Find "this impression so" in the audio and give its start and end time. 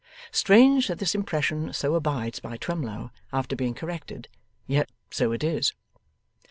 0.97-1.93